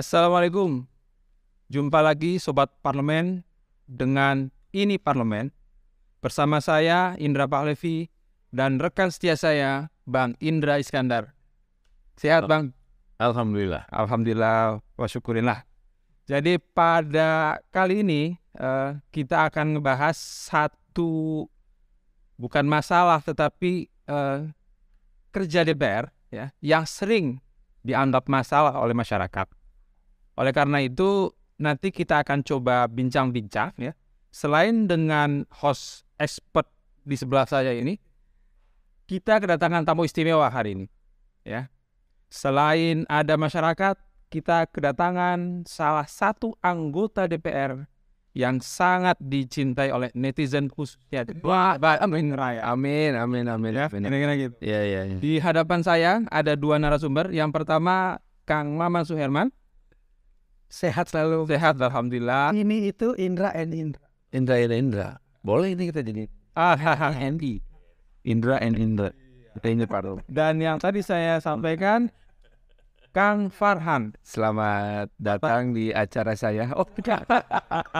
Assalamualaikum. 0.00 0.88
Jumpa 1.68 2.00
lagi 2.00 2.40
Sobat 2.40 2.72
Parlemen 2.80 3.44
dengan 3.84 4.48
Ini 4.72 4.96
Parlemen. 4.96 5.52
Bersama 6.24 6.56
saya 6.64 7.12
Indra 7.20 7.44
Pahlevi 7.44 8.08
dan 8.48 8.80
rekan 8.80 9.12
setia 9.12 9.36
saya 9.36 9.92
Bang 10.08 10.40
Indra 10.40 10.80
Iskandar. 10.80 11.36
Sehat 12.16 12.48
Bang? 12.48 12.72
Alhamdulillah. 13.20 13.84
Alhamdulillah 13.92 14.80
wa 14.80 15.04
syukurillah. 15.04 15.68
Jadi 16.24 16.56
pada 16.56 17.60
kali 17.68 18.00
ini 18.00 18.40
eh, 18.56 18.96
kita 19.12 19.52
akan 19.52 19.76
ngebahas 19.76 20.16
satu 20.16 21.44
bukan 22.40 22.64
masalah 22.64 23.20
tetapi 23.20 23.84
eh, 24.08 24.48
kerja 25.28 25.60
DPR 25.60 26.08
ya 26.32 26.48
yang 26.64 26.88
sering 26.88 27.44
dianggap 27.84 28.32
masalah 28.32 28.80
oleh 28.80 28.96
masyarakat. 28.96 29.59
Oleh 30.40 30.56
karena 30.56 30.80
itu 30.80 31.28
nanti 31.60 31.92
kita 31.92 32.24
akan 32.24 32.40
coba 32.40 32.88
bincang-bincang 32.88 33.76
ya. 33.76 33.92
Selain 34.32 34.88
dengan 34.88 35.44
host 35.60 36.08
expert 36.16 36.64
di 37.04 37.12
sebelah 37.12 37.44
saya 37.44 37.76
ini, 37.76 38.00
kita 39.04 39.36
kedatangan 39.36 39.84
tamu 39.84 40.08
istimewa 40.08 40.48
hari 40.48 40.80
ini 40.80 40.86
ya. 41.44 41.68
Selain 42.32 43.04
ada 43.10 43.36
masyarakat, 43.36 44.00
kita 44.32 44.64
kedatangan 44.72 45.68
salah 45.68 46.06
satu 46.08 46.56
anggota 46.64 47.26
DPR 47.28 47.84
yang 48.30 48.62
sangat 48.62 49.18
dicintai 49.18 49.90
oleh 49.90 50.08
netizen 50.14 50.70
khususnya. 50.70 51.26
Wah, 51.42 51.74
amin 51.98 52.32
raya. 52.32 52.62
Amin, 52.70 53.18
amin, 53.18 53.50
amin. 53.50 53.72
Ya, 53.74 53.90
amin. 53.90 54.06
kira-kira 54.06 54.34
gitu. 54.38 54.56
Iya, 54.62 54.80
iya, 54.86 55.00
iya. 55.10 55.16
Di 55.18 55.42
hadapan 55.42 55.82
saya 55.82 56.22
ada 56.30 56.54
dua 56.54 56.78
narasumber. 56.78 57.34
Yang 57.34 57.50
pertama 57.50 58.22
Kang 58.46 58.78
Maman 58.78 59.02
Suherman. 59.02 59.50
Sehat 60.70 61.10
selalu. 61.10 61.50
Sehat 61.50 61.82
alhamdulillah. 61.82 62.54
Ini 62.54 62.94
itu 62.94 63.18
Indra 63.18 63.50
and 63.50 63.74
Indra. 63.74 64.06
Indra, 64.30 64.54
Indra, 64.62 64.76
Indra. 64.78 65.08
Boleh 65.42 65.74
ini 65.74 65.90
kita 65.90 66.06
jadi 66.06 66.30
Ah. 66.54 66.78
Andy. 67.10 67.58
Indra 68.22 68.62
and 68.62 68.78
Indra. 68.78 69.10
Kita 69.58 69.66
ini 69.66 69.82
Pak 69.82 70.30
Dan 70.30 70.62
yang 70.62 70.78
tadi 70.78 71.02
saya 71.02 71.42
sampaikan 71.42 72.06
Kang 73.10 73.50
Farhan. 73.50 74.14
Selamat 74.22 75.10
datang 75.18 75.74
di 75.74 75.90
acara 75.90 76.38
saya. 76.38 76.70
Oh, 76.78 76.86
tidak. 76.86 77.26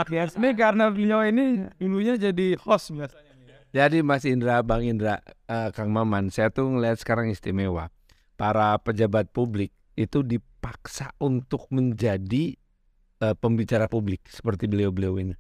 Yes, 0.07 0.39
ini 0.39 0.55
karena 0.55 0.87
beliau 0.95 1.27
ini 1.27 1.67
dulunya 1.83 2.15
jadi 2.15 2.55
host 2.63 2.95
biasanya. 2.95 3.35
Jadi 3.75 4.03
Mas 4.07 4.23
Indra, 4.23 4.63
Bang 4.63 4.87
Indra, 4.87 5.19
eh, 5.51 5.71
Kang 5.75 5.91
Maman, 5.91 6.31
saya 6.31 6.51
tuh 6.55 6.71
ngeliat 6.71 7.03
sekarang 7.03 7.31
istimewa. 7.31 7.91
Para 8.39 8.79
pejabat 8.79 9.31
publik 9.35 9.75
itu 9.99 10.23
dipaksa 10.23 11.11
untuk 11.19 11.67
menjadi 11.75 12.60
eh, 13.21 13.35
pembicara 13.37 13.87
publik 13.87 14.25
seperti 14.27 14.67
beliau-beliau 14.67 15.21
ini. 15.21 15.35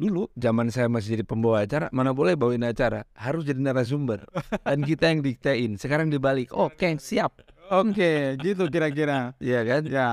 Dulu 0.00 0.32
zaman 0.32 0.72
saya 0.72 0.88
masih 0.88 1.20
jadi 1.20 1.24
pembawa 1.28 1.60
acara, 1.60 1.92
mana 1.92 2.16
boleh 2.16 2.32
bawain 2.32 2.64
acara, 2.64 3.04
harus 3.12 3.44
jadi 3.44 3.60
narasumber. 3.60 4.24
Dan 4.64 4.80
kita 4.80 5.12
yang 5.12 5.20
diktein. 5.20 5.76
Sekarang 5.76 6.08
dibalik. 6.08 6.50
Oke, 6.56 6.96
siap. 6.96 7.44
Oke, 7.68 8.34
gitu 8.40 8.66
kira-kira. 8.66 9.36
Iya 9.38 9.60
kan? 9.62 9.82
Ya. 9.86 10.08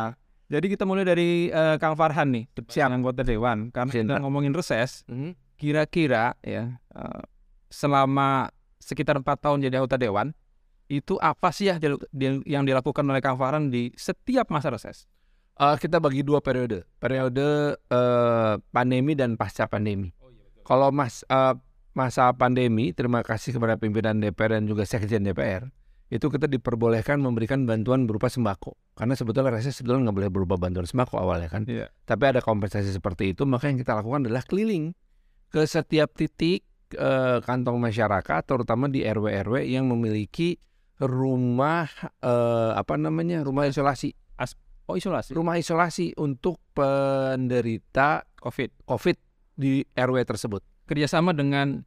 Jadi 0.48 0.72
kita 0.72 0.84
mulai 0.84 1.04
dari 1.04 1.48
eh, 1.52 1.76
Kang 1.80 1.96
Farhan 1.96 2.32
nih, 2.32 2.48
Siap. 2.68 2.88
anggota 2.92 3.24
dewan. 3.24 3.72
Karena 3.72 3.92
kita 3.92 4.16
ngomongin 4.24 4.52
reses, 4.56 5.04
Mhm. 5.08 5.36
kira-kira 5.56 6.36
ya 6.44 6.80
eh, 6.96 7.22
selama 7.68 8.52
sekitar 8.80 9.20
empat 9.20 9.40
tahun 9.44 9.64
jadi 9.64 9.80
anggota 9.84 10.00
dewan, 10.00 10.32
itu 10.88 11.20
apa 11.20 11.52
sih 11.52 11.68
ya 11.68 11.76
yang 12.48 12.64
dilakukan 12.64 13.04
oleh 13.04 13.20
Kang 13.20 13.36
Farhan 13.36 13.68
di 13.68 13.92
setiap 14.00 14.48
masa 14.52 14.72
reses? 14.72 15.08
Eh, 15.58 15.76
kita 15.82 15.98
bagi 15.98 16.22
dua 16.22 16.38
periode. 16.38 16.86
Periode 17.02 17.82
eh, 17.90 18.54
pandemi 18.70 19.18
dan 19.18 19.34
pasca 19.34 19.66
pandemi. 19.66 20.14
Kalau 20.62 20.94
mas 20.94 21.26
eh, 21.26 21.58
masa 21.98 22.30
pandemi, 22.38 22.94
terima 22.94 23.26
kasih 23.26 23.58
kepada 23.58 23.74
pimpinan 23.82 24.22
DPR 24.22 24.62
dan 24.62 24.70
juga 24.70 24.86
sekjen 24.86 25.26
DPR, 25.26 25.66
itu 26.14 26.30
kita 26.30 26.46
diperbolehkan 26.46 27.18
memberikan 27.18 27.66
bantuan 27.66 28.06
berupa 28.06 28.30
sembako. 28.30 28.78
Karena 28.94 29.18
sebetulnya 29.18 29.50
reses 29.50 29.74
sebetulnya 29.74 30.10
nggak 30.10 30.18
boleh 30.22 30.30
berupa 30.30 30.56
bantuan 30.62 30.86
sembako 30.86 31.18
awalnya 31.18 31.50
kan. 31.50 31.66
Iya. 31.66 31.90
Tapi 32.06 32.24
ada 32.38 32.40
kompensasi 32.46 32.94
seperti 32.94 33.34
itu, 33.34 33.50
maka 33.50 33.66
yang 33.74 33.82
kita 33.82 33.98
lakukan 33.98 34.30
adalah 34.30 34.46
keliling 34.46 34.94
ke 35.50 35.66
setiap 35.66 36.14
titik 36.14 36.70
eh, 36.94 37.38
kantong 37.42 37.82
masyarakat, 37.82 38.42
terutama 38.46 38.94
di 38.94 39.02
RW-RW 39.02 39.66
yang 39.66 39.90
memiliki 39.90 40.62
rumah 41.02 41.90
eh, 42.22 42.72
apa 42.78 42.94
namanya 42.94 43.42
rumah 43.42 43.66
isolasi 43.66 44.14
Oh 44.88 44.96
isolasi. 44.96 45.36
rumah 45.36 45.60
isolasi 45.60 46.16
untuk 46.16 46.64
penderita 46.72 48.24
COVID. 48.40 48.88
COVID 48.88 49.18
di 49.60 49.84
RW 49.84 50.18
tersebut. 50.24 50.64
Kerjasama 50.88 51.36
dengan 51.36 51.84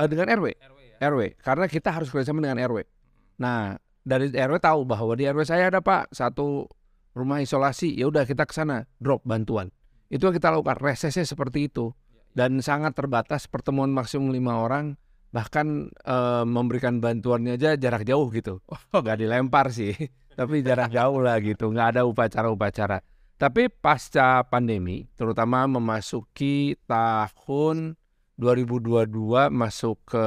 Eh, 0.00 0.08
dengan 0.08 0.32
RW, 0.32 0.56
RW 0.56 0.78
ya. 0.80 0.96
RW, 1.12 1.20
karena 1.44 1.68
kita 1.68 1.92
harus 1.92 2.08
kerjasama 2.08 2.40
dengan 2.40 2.56
RW. 2.64 2.88
Nah, 3.36 3.76
dari 4.00 4.32
RW 4.32 4.56
tahu 4.56 4.88
bahwa 4.88 5.12
di 5.12 5.28
RW 5.28 5.44
saya 5.44 5.68
ada 5.68 5.84
Pak 5.84 6.16
satu 6.16 6.64
rumah 7.12 7.44
isolasi, 7.44 7.92
ya 7.92 8.08
udah 8.08 8.24
kita 8.24 8.48
ke 8.48 8.56
sana 8.56 8.88
drop 8.96 9.20
bantuan. 9.28 9.68
Itu 10.08 10.24
yang 10.24 10.34
kita 10.40 10.56
lakukan 10.56 10.80
resesnya 10.80 11.28
seperti 11.28 11.68
itu 11.68 11.92
dan 12.32 12.64
sangat 12.64 12.96
terbatas 12.96 13.44
pertemuan 13.44 13.92
maksimum 13.92 14.32
lima 14.32 14.56
orang 14.56 14.96
bahkan 15.30 15.92
eh, 15.92 16.44
memberikan 16.48 16.98
bantuannya 16.98 17.60
aja 17.60 17.76
jarak 17.76 18.08
jauh 18.08 18.32
gitu. 18.32 18.64
Oh, 18.96 19.00
nggak 19.04 19.20
dilempar 19.20 19.68
sih, 19.68 19.92
tapi 20.40 20.64
jarak 20.64 20.88
jauh 20.88 21.20
lah 21.20 21.36
gitu, 21.44 21.68
nggak 21.68 22.00
ada 22.00 22.08
upacara-upacara. 22.08 23.04
Tapi 23.36 23.68
pasca 23.68 24.40
pandemi, 24.48 25.04
terutama 25.12 25.68
memasuki 25.68 26.80
tahun 26.88 28.00
2022 28.40 29.52
masuk 29.52 30.00
ke 30.08 30.26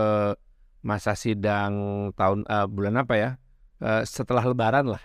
masa 0.86 1.18
sidang 1.18 1.74
tahun 2.14 2.46
eh, 2.46 2.68
bulan 2.70 3.02
apa 3.02 3.14
ya? 3.18 3.30
Eh, 3.82 4.06
setelah 4.06 4.46
lebaran 4.46 4.86
lah. 4.86 5.02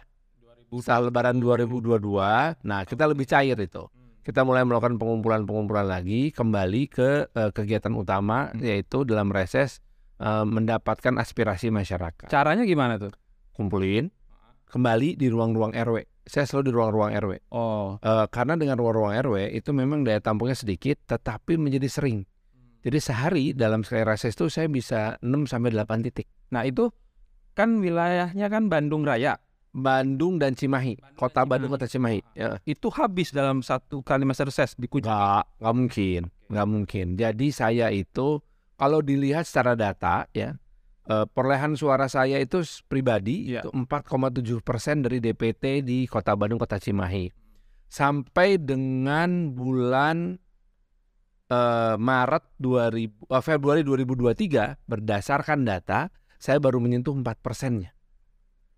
Setelah 0.69 1.09
lebaran 1.09 1.41
2022. 1.41 2.61
Nah, 2.69 2.85
kita 2.85 3.09
lebih 3.09 3.25
cair 3.25 3.57
itu. 3.57 3.89
Kita 4.21 4.45
mulai 4.45 4.61
melakukan 4.69 5.01
pengumpulan-pengumpulan 5.01 5.89
lagi 5.89 6.37
kembali 6.37 6.83
ke 6.93 7.33
eh, 7.33 7.49
kegiatan 7.57 7.97
utama 7.97 8.53
yaitu 8.61 9.09
dalam 9.09 9.33
reses 9.33 9.81
eh, 10.21 10.45
mendapatkan 10.45 11.17
aspirasi 11.17 11.73
masyarakat. 11.73 12.29
Caranya 12.29 12.69
gimana 12.69 13.01
tuh? 13.01 13.17
Kumpulin 13.57 14.13
kembali 14.69 15.17
di 15.17 15.27
ruang-ruang 15.29 15.73
RW. 15.73 16.05
Saya 16.29 16.45
selalu 16.45 16.65
di 16.69 16.73
ruang-ruang 16.77 17.11
RW. 17.17 17.33
Oh, 17.51 17.97
Eh, 17.99 18.27
karena 18.29 18.55
dengan 18.55 18.77
ruang-ruang 18.77 19.17
RW 19.17 19.49
itu 19.51 19.73
memang 19.73 20.05
daya 20.05 20.21
tampungnya 20.21 20.55
sedikit 20.55 21.01
tetapi 21.09 21.57
menjadi 21.57 21.89
sering. 21.89 22.29
Jadi 22.85 22.99
sehari 23.01 23.45
dalam 23.57 23.83
sekali 23.83 24.05
reses 24.07 24.37
itu 24.37 24.47
saya 24.47 24.69
bisa 24.71 25.17
6 25.25 25.49
sampai 25.49 25.73
8 25.75 26.05
titik. 26.05 26.29
nah 26.49 26.65
itu 26.65 26.89
kan 27.53 27.83
wilayahnya 27.83 28.47
kan 28.49 28.71
Bandung 28.71 29.05
Raya. 29.05 29.37
Bandung 29.69 30.41
dan 30.41 30.57
Cimahi, 30.57 30.97
kota 31.13 31.45
dan 31.45 31.49
Bandung 31.53 31.69
Cimahi. 31.69 31.77
kota 31.77 31.87
Cimahi. 31.93 32.21
Ya. 32.33 32.57
Itu 32.65 32.89
habis 32.89 33.37
dalam 33.37 33.61
satu 33.61 34.01
kali 34.01 34.25
masa 34.25 34.49
reses 34.49 34.73
di 34.75 34.89
Kucing. 34.89 35.05
Nggak, 35.13 35.45
nggak 35.61 35.75
mungkin, 35.77 36.23
nggak 36.49 36.69
mungkin. 36.69 37.07
Jadi 37.21 37.47
saya 37.53 37.93
itu 37.93 38.41
kalau 38.81 39.05
dilihat 39.05 39.45
secara 39.45 39.77
data 39.77 40.25
ya, 40.33 40.57
eh, 41.09 41.27
perolehan 41.33 41.75
suara 41.75 42.07
saya 42.07 42.37
itu 42.39 42.61
pribadi 42.87 43.57
Iya. 43.57 43.65
itu 43.65 43.73
4,7 43.73 44.61
persen 44.61 45.01
dari 45.01 45.19
DPT 45.19 45.81
di 45.83 46.05
kota 46.05 46.37
Bandung 46.37 46.61
kota 46.61 46.77
Cimahi. 46.77 47.33
Sampai 47.89 48.61
dengan 48.61 49.57
bulan 49.57 50.37
eh, 51.49 51.97
Maret 51.97 52.45
2000, 52.61 53.09
eh, 53.33 53.43
Februari 53.43 53.81
2023 53.81 54.77
berdasarkan 54.85 55.65
data 55.65 56.13
saya 56.37 56.61
baru 56.61 56.79
menyentuh 56.79 57.17
4 57.17 57.41
persennya. 57.41 57.97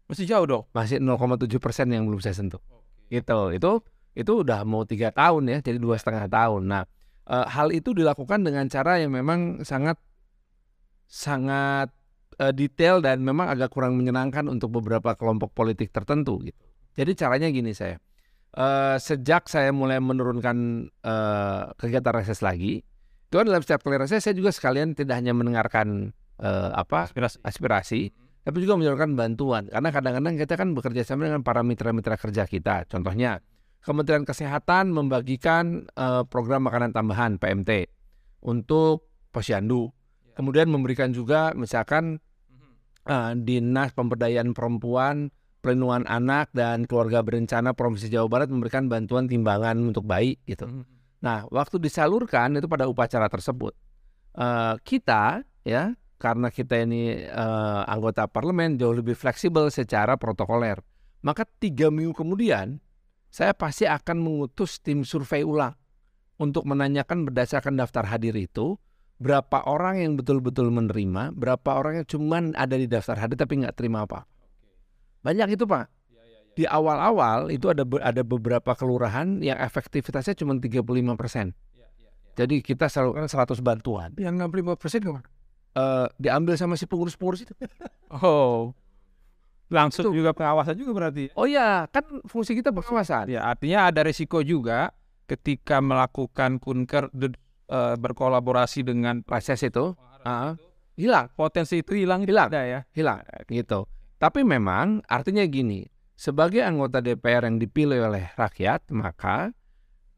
Masih 0.06 0.26
jauh 0.26 0.46
dong. 0.46 0.64
Masih 0.70 1.02
0,7 1.02 1.58
persen 1.58 1.90
yang 1.90 2.06
belum 2.06 2.22
saya 2.22 2.38
sentuh 2.38 2.62
gitu 3.10 3.50
itu 3.50 3.72
itu 4.14 4.32
udah 4.46 4.62
mau 4.62 4.86
tiga 4.86 5.10
tahun 5.10 5.50
ya 5.50 5.58
jadi 5.60 5.78
dua 5.82 5.98
setengah 5.98 6.30
tahun 6.30 6.62
nah 6.70 6.84
hal 7.26 7.74
itu 7.74 7.90
dilakukan 7.94 8.42
dengan 8.42 8.66
cara 8.70 9.02
yang 9.02 9.14
memang 9.14 9.62
sangat 9.66 9.98
sangat 11.10 11.90
eh, 12.40 12.52
detail 12.56 13.04
dan 13.04 13.20
memang 13.20 13.52
agak 13.52 13.68
kurang 13.70 14.00
menyenangkan 14.00 14.48
untuk 14.48 14.72
beberapa 14.80 15.12
kelompok 15.14 15.52
politik 15.52 15.92
tertentu 15.92 16.40
gitu. 16.40 16.58
Jadi 16.96 17.12
caranya 17.14 17.48
gini 17.52 17.70
saya 17.76 18.00
Eh, 18.50 18.96
sejak 18.98 19.46
saya 19.46 19.70
mulai 19.70 20.02
menurunkan 20.02 20.90
eh, 20.90 21.62
kegiatan 21.78 22.18
reses 22.18 22.42
lagi 22.42 22.82
itu 23.30 23.34
kan 23.38 23.46
dalam 23.46 23.62
setiap 23.62 23.86
kali 23.86 23.94
reses 23.94 24.26
saya 24.26 24.34
juga 24.34 24.50
sekalian 24.50 24.98
tidak 24.98 25.22
hanya 25.22 25.30
mendengarkan 25.30 26.10
eh, 26.42 26.70
apa 26.74 27.06
Aspirasi. 27.06 27.38
aspirasi 27.46 28.00
tapi 28.42 28.66
juga 28.66 28.74
menyalurkan 28.74 29.14
bantuan. 29.14 29.70
Karena 29.70 29.94
kadang-kadang 29.94 30.34
kita 30.34 30.58
kan 30.58 30.74
bekerja 30.74 31.06
sama 31.06 31.30
dengan 31.30 31.46
para 31.46 31.62
mitra-mitra 31.62 32.18
kerja 32.18 32.42
kita. 32.50 32.90
Contohnya 32.90 33.38
Kementerian 33.86 34.26
Kesehatan 34.26 34.90
membagikan 34.90 35.86
eh, 35.94 36.26
program 36.26 36.66
makanan 36.66 36.90
tambahan 36.90 37.38
PMT 37.38 37.86
untuk 38.42 39.06
posyandu. 39.30 39.94
Kemudian 40.34 40.66
memberikan 40.66 41.14
juga 41.14 41.54
misalkan 41.54 42.18
eh, 43.10 43.32
dinas 43.34 43.90
pemberdayaan 43.90 44.54
perempuan 44.54 45.34
Pelindungan 45.60 46.08
Anak 46.08 46.56
dan 46.56 46.88
Keluarga 46.88 47.20
Berencana 47.20 47.76
Provinsi 47.76 48.08
Jawa 48.08 48.32
Barat 48.32 48.48
memberikan 48.48 48.88
bantuan 48.88 49.28
timbangan 49.28 49.76
untuk 49.76 50.08
bayi 50.08 50.40
gitu. 50.48 50.64
Nah, 51.20 51.44
waktu 51.52 51.76
disalurkan 51.76 52.56
itu 52.56 52.64
pada 52.64 52.88
upacara 52.88 53.28
tersebut, 53.28 53.76
eh, 54.40 54.74
kita 54.80 55.44
ya 55.68 55.92
karena 56.16 56.48
kita 56.48 56.80
ini 56.80 57.28
eh, 57.28 57.82
anggota 57.84 58.24
parlemen 58.24 58.80
jauh 58.80 58.96
lebih 58.96 59.12
fleksibel 59.12 59.68
secara 59.68 60.16
protokoler. 60.16 60.80
Maka 61.20 61.44
tiga 61.44 61.92
minggu 61.92 62.16
kemudian 62.16 62.80
saya 63.28 63.52
pasti 63.52 63.84
akan 63.84 64.16
mengutus 64.16 64.80
tim 64.80 65.04
survei 65.04 65.44
ulang 65.44 65.76
untuk 66.40 66.64
menanyakan 66.64 67.28
berdasarkan 67.28 67.76
daftar 67.76 68.08
hadir 68.08 68.32
itu 68.32 68.80
berapa 69.20 69.68
orang 69.68 70.00
yang 70.00 70.12
betul-betul 70.16 70.72
menerima, 70.72 71.36
berapa 71.36 71.70
orang 71.76 72.02
yang 72.02 72.06
cuman 72.08 72.42
ada 72.56 72.72
di 72.74 72.88
daftar 72.88 73.20
hadir 73.20 73.36
tapi 73.36 73.60
nggak 73.60 73.76
terima 73.76 74.08
apa. 74.08 74.24
Banyak 75.20 75.60
itu 75.60 75.68
pak. 75.68 75.92
Di 76.56 76.64
awal-awal 76.64 77.52
itu 77.52 77.68
ada 77.68 77.84
ada 78.00 78.22
beberapa 78.24 78.72
kelurahan 78.72 79.44
yang 79.44 79.60
efektivitasnya 79.60 80.34
cuma 80.34 80.56
35 80.56 80.80
persen. 81.20 81.52
Jadi 82.34 82.64
kita 82.64 82.88
salurkan 82.88 83.28
100 83.28 83.60
bantuan. 83.60 84.16
Yang 84.16 84.40
65 84.48 84.80
persen 84.80 85.00
ke 85.04 85.10
mana? 85.12 85.28
Eh, 85.70 86.06
diambil 86.18 86.56
sama 86.56 86.74
si 86.74 86.88
pengurus-pengurus 86.88 87.46
itu. 87.46 87.54
Oh, 88.10 88.74
langsung 89.70 90.10
juga 90.10 90.34
pengawasan 90.34 90.74
juga 90.74 90.90
berarti. 90.98 91.30
Oh 91.38 91.46
ya, 91.46 91.86
kan 91.94 92.02
fungsi 92.26 92.58
kita 92.58 92.74
pengawasan. 92.74 93.30
Ya, 93.30 93.46
artinya 93.46 93.86
ada 93.86 94.02
risiko 94.02 94.42
juga 94.42 94.90
ketika 95.30 95.78
melakukan 95.78 96.58
kunker 96.58 97.06
eh, 97.70 97.94
berkolaborasi 97.96 98.82
dengan 98.82 99.22
Reses 99.22 99.62
itu 99.62 99.94
ah, 100.26 100.58
hilang, 100.98 101.30
potensi 101.38 101.80
itu 101.80 101.94
hilang 101.96 102.26
Hilang. 102.26 102.50
Ada 102.50 102.62
ya. 102.66 102.80
hilang 102.92 103.22
gitu. 103.48 103.86
Tapi 104.20 104.44
memang 104.44 105.00
artinya 105.08 105.40
gini, 105.48 105.86
sebagai 106.12 106.60
anggota 106.60 107.00
DPR 107.00 107.48
yang 107.48 107.56
dipilih 107.56 108.04
oleh 108.04 108.28
rakyat, 108.36 108.92
maka 108.92 109.56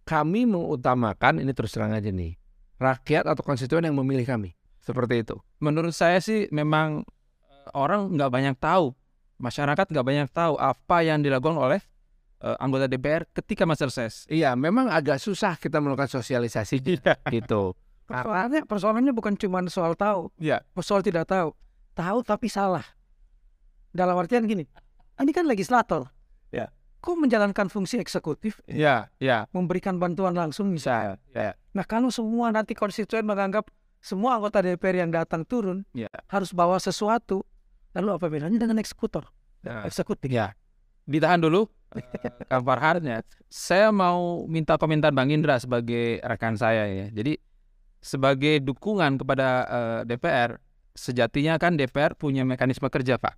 kami 0.02 0.42
mengutamakan 0.50 1.38
ini 1.38 1.54
terus 1.54 1.70
terang 1.70 1.94
aja 1.94 2.10
nih, 2.10 2.34
rakyat 2.82 3.30
atau 3.30 3.42
konstituen 3.46 3.86
yang 3.86 3.94
memilih 3.94 4.26
kami. 4.26 4.58
Seperti 4.82 5.22
itu. 5.22 5.38
Menurut 5.62 5.94
saya 5.94 6.18
sih 6.18 6.50
memang 6.50 7.06
eh, 7.46 7.68
orang 7.78 8.10
nggak 8.18 8.30
banyak 8.34 8.56
tahu, 8.58 8.90
masyarakat 9.38 9.86
nggak 9.86 10.06
banyak 10.06 10.28
tahu 10.34 10.58
apa 10.58 11.06
yang 11.06 11.22
dilakukan 11.22 11.54
oleh 11.54 11.78
eh, 12.42 12.56
anggota 12.58 12.84
DPR 12.84 13.22
ketika 13.30 13.62
masa 13.62 13.86
reses. 13.86 14.26
Iya, 14.26 14.52
memang 14.52 14.90
agak 14.90 15.16
susah 15.16 15.54
kita 15.54 15.78
melakukan 15.78 16.10
sosialisasi 16.10 16.82
gitu. 17.36 17.72
Persoalannya, 18.02 18.66
persoalannya 18.66 19.12
bukan 19.14 19.38
cuma 19.38 19.62
soal 19.66 19.94
tahu, 19.94 20.28
Iya. 20.36 20.60
soal 20.82 21.00
tidak 21.00 21.24
tahu. 21.24 21.54
Tahu 21.94 22.18
tapi 22.20 22.50
salah. 22.50 22.84
Dalam 23.92 24.16
artian 24.16 24.44
gini, 24.44 24.64
ini 25.16 25.30
kan 25.30 25.44
legislator. 25.44 26.08
Ya. 26.48 26.72
Kok 27.00 27.18
menjalankan 27.18 27.68
fungsi 27.68 27.98
eksekutif, 27.98 28.60
Iya, 28.64 29.08
iya. 29.16 29.44
memberikan 29.52 29.96
bantuan 29.96 30.32
langsung 30.32 30.70
misalnya. 30.70 31.16
Ya. 31.32 31.52
Nah 31.72 31.84
kalau 31.84 32.08
semua 32.08 32.48
nanti 32.50 32.72
konstituen 32.72 33.24
menganggap 33.24 33.68
semua 34.02 34.34
anggota 34.36 34.60
DPR 34.60 35.06
yang 35.06 35.10
datang 35.14 35.46
turun 35.46 35.84
Ya. 35.94 36.10
harus 36.26 36.50
bawa 36.50 36.76
sesuatu, 36.78 37.44
lalu 37.92 38.08
apa 38.16 38.26
bedanya 38.28 38.58
dengan 38.58 38.80
eksekutor? 38.80 39.28
Nah, 39.62 39.86
Eksekutif. 39.86 40.26
ya. 40.26 40.56
Ditahan 41.06 41.38
dulu, 41.38 41.70
Kang 42.50 42.64
Farhan 42.64 43.04
ya. 43.04 43.18
Saya 43.52 43.92
mau 43.92 44.48
minta 44.48 44.80
komentar 44.80 45.12
Bang 45.12 45.28
Indra 45.28 45.60
sebagai 45.60 46.20
rekan 46.24 46.56
saya 46.56 46.88
ya. 46.88 47.06
Jadi 47.12 47.36
sebagai 48.02 48.58
dukungan 48.64 49.20
kepada 49.20 49.48
eh, 49.68 50.00
DPR, 50.08 50.58
sejatinya 50.92 51.56
kan 51.60 51.78
DPR 51.78 52.18
punya 52.18 52.42
mekanisme 52.42 52.88
kerja 52.90 53.16
Pak. 53.20 53.36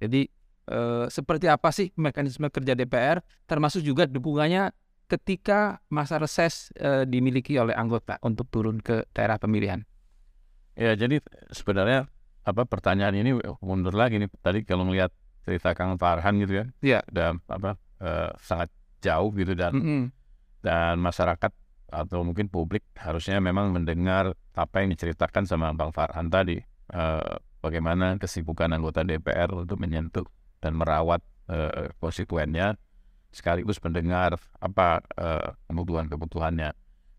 Jadi 0.00 0.28
eh, 0.70 1.06
seperti 1.08 1.46
apa 1.50 1.72
sih 1.72 1.90
mekanisme 1.96 2.46
kerja 2.52 2.76
DPR, 2.76 3.24
termasuk 3.48 3.82
juga 3.82 4.04
dukungannya 4.06 4.70
ketika 5.06 5.82
masa 5.90 6.18
reses 6.18 6.70
eh, 6.78 7.06
dimiliki 7.06 7.58
oleh 7.58 7.74
anggota 7.74 8.18
untuk 8.22 8.46
turun 8.50 8.78
ke 8.82 9.06
daerah 9.14 9.38
pemilihan. 9.38 9.82
Ya, 10.76 10.92
jadi 10.92 11.24
sebenarnya 11.50 12.04
apa 12.46 12.62
pertanyaan 12.68 13.16
ini 13.16 13.40
mundur 13.64 13.96
lagi 13.96 14.20
nih. 14.20 14.28
Tadi 14.44 14.62
kalau 14.62 14.84
melihat 14.84 15.10
cerita 15.46 15.70
Kang 15.72 15.94
Farhan 15.94 16.42
gitu 16.42 16.58
ya, 16.58 16.64
Iya. 16.82 17.00
udah 17.06 17.28
apa 17.46 17.70
eh, 18.02 18.30
sangat 18.42 18.68
jauh 18.98 19.30
gitu 19.32 19.54
dan 19.54 19.72
Mm-mm. 19.78 20.02
dan 20.60 20.98
masyarakat 20.98 21.54
atau 21.86 22.26
mungkin 22.26 22.50
publik 22.50 22.82
harusnya 22.98 23.38
memang 23.38 23.70
mendengar 23.70 24.34
apa 24.52 24.82
yang 24.82 24.90
diceritakan 24.90 25.46
sama 25.46 25.70
Bang 25.70 25.94
Farhan 25.94 26.26
tadi. 26.26 26.58
Eh, 26.90 27.32
bagaimana 27.62 28.18
kesibukan 28.18 28.70
anggota 28.70 29.02
DPR 29.02 29.54
untuk 29.54 29.78
menyentuh 29.78 30.26
dan 30.58 30.74
merawat 30.74 31.22
eh, 31.46 31.94
konstituennya 31.98 32.74
sekaligus 33.30 33.78
mendengar 33.78 34.34
apa 34.58 34.98
eh, 35.14 35.50
kebutuhan-kebutuhannya 35.66 36.74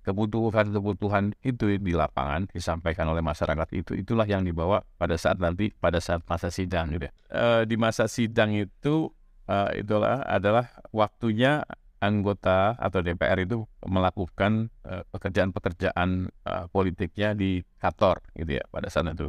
kebutuhan-kebutuhan 0.08 1.36
itu 1.44 1.76
di 1.76 1.92
lapangan 1.92 2.48
disampaikan 2.48 3.12
oleh 3.12 3.20
masyarakat 3.20 3.68
itu 3.76 3.92
itulah 4.00 4.24
yang 4.24 4.48
dibawa 4.48 4.88
pada 4.96 5.20
saat 5.20 5.44
nanti 5.44 5.76
pada 5.76 6.00
saat 6.00 6.24
masa 6.24 6.48
sidang 6.48 6.96
gitu. 6.96 7.12
Eh, 7.28 7.68
di 7.68 7.76
masa 7.76 8.08
sidang 8.08 8.56
itu 8.56 9.12
eh, 9.52 9.84
itulah 9.84 10.24
adalah 10.24 10.72
waktunya 10.96 11.68
anggota 12.00 12.80
atau 12.80 13.04
DPR 13.04 13.44
itu 13.44 13.68
melakukan 13.84 14.72
eh, 14.88 15.04
pekerjaan-pekerjaan 15.12 16.32
eh, 16.32 16.66
politiknya 16.72 17.36
di 17.36 17.60
kantor 17.84 18.24
gitu 18.40 18.64
ya 18.64 18.64
pada 18.72 18.88
saat 18.88 19.12
itu 19.12 19.28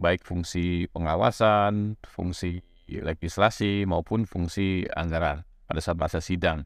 baik 0.00 0.24
fungsi 0.24 0.88
pengawasan, 0.92 1.96
fungsi 2.04 2.64
legislasi 2.88 3.84
maupun 3.88 4.24
fungsi 4.24 4.88
anggaran 4.96 5.42
pada 5.66 5.80
saat 5.82 5.98
masa 5.98 6.24
sidang. 6.24 6.64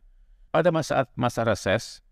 Pada 0.51 0.75
masa 0.75 1.07
masa 1.15 1.47
reses 1.47 2.03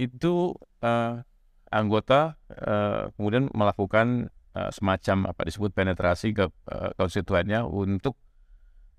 itu 0.00 0.56
eh, 0.80 1.20
anggota 1.68 2.40
eh, 2.48 3.12
kemudian 3.14 3.52
melakukan 3.52 4.32
eh, 4.56 4.70
semacam 4.72 5.28
apa 5.30 5.40
disebut 5.44 5.70
penetrasi 5.76 6.32
ke 6.32 6.48
eh, 6.48 6.90
konstituennya 6.96 7.68
untuk 7.68 8.16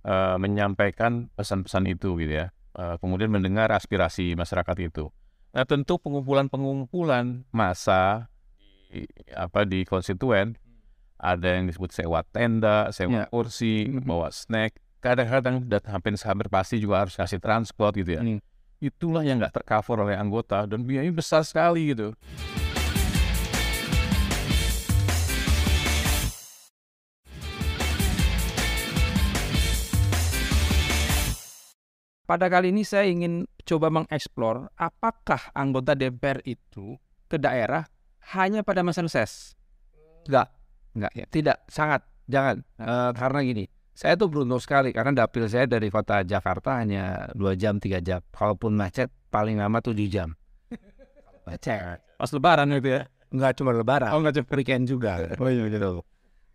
eh, 0.05 0.37
menyampaikan 0.37 1.27
pesan-pesan 1.33 1.89
itu 1.89 2.13
gitu 2.21 2.33
ya. 2.45 2.53
Eh, 2.77 2.95
kemudian 3.01 3.33
mendengar 3.33 3.73
aspirasi 3.73 4.37
masyarakat 4.37 4.77
itu. 4.79 5.09
Nah, 5.51 5.67
tentu 5.67 5.99
pengumpulan-pengumpulan 5.99 7.43
massa 7.51 8.31
di, 8.87 9.03
apa 9.35 9.67
di 9.67 9.83
konstituen 9.83 10.55
ada 11.19 11.59
yang 11.59 11.67
disebut 11.67 11.91
sewa 11.91 12.23
tenda, 12.31 12.87
sewa 12.95 13.11
Ya. 13.11 13.25
kursi, 13.27 13.91
bawa 14.07 14.31
snack. 14.31 14.79
Kadang-kadang 15.03 15.67
dat- 15.67 15.85
hampir 15.91 16.15
hampir 16.17 16.47
pasti 16.47 16.79
juga 16.79 17.03
harus 17.03 17.13
kasih 17.19 17.41
transport 17.43 17.93
gitu 17.99 18.15
ya. 18.15 18.21
Hmm. 18.23 18.39
Itulah 18.81 19.21
yang 19.21 19.37
nggak 19.37 19.61
tercover 19.61 20.09
oleh 20.09 20.17
anggota 20.17 20.65
dan 20.65 20.81
biayanya 20.81 21.13
besar 21.13 21.45
sekali 21.45 21.93
gitu. 21.93 22.17
Pada 32.25 32.47
kali 32.49 32.73
ini 32.73 32.81
saya 32.81 33.05
ingin 33.05 33.45
coba 33.67 33.93
mengeksplor 33.93 34.73
apakah 34.79 35.51
anggota 35.53 35.93
DPR 35.93 36.41
itu 36.47 36.95
ke 37.29 37.37
daerah 37.37 37.85
hanya 38.33 38.65
pada 38.65 38.81
masa 38.81 39.03
reses. 39.05 39.53
Enggak, 40.25 40.47
Enggak 40.97 41.13
ya. 41.13 41.25
tidak, 41.29 41.57
sangat, 41.67 42.01
jangan. 42.25 42.63
Eh, 42.79 43.11
karena 43.13 43.39
gini, 43.45 43.65
saya 44.01 44.17
tuh 44.17 44.33
beruntung 44.33 44.57
sekali 44.57 44.89
karena 44.89 45.13
dapil 45.13 45.45
saya 45.45 45.69
dari 45.69 45.93
kota 45.93 46.25
Jakarta 46.25 46.81
hanya 46.81 47.29
dua 47.37 47.53
jam 47.53 47.77
tiga 47.77 48.01
jam. 48.01 48.25
Kalaupun 48.33 48.73
macet 48.73 49.13
paling 49.29 49.61
lama 49.61 49.77
tujuh 49.77 50.09
jam. 50.09 50.33
Macet. 51.45 52.01
Pas 52.17 52.31
lebaran 52.33 52.65
gitu 52.81 52.97
ya. 52.97 53.05
Enggak 53.29 53.61
cuma 53.61 53.77
lebaran, 53.77 54.09
Oh 54.09 54.17
enggak 54.17 54.41
cuma 54.41 54.57
weekend 54.57 54.89
juga. 54.89 55.21
Oh 55.37 55.45
iya 55.53 55.69
gitu. 55.69 56.01